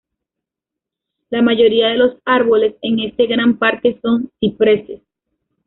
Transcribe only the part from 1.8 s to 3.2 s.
de los árboles en